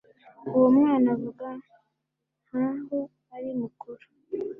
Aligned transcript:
Uwo 0.55 0.67
mwana 0.75 1.07
avuga 1.15 1.47
nkaho 2.47 2.99
ari 3.35 3.51
mukuru 3.59 4.05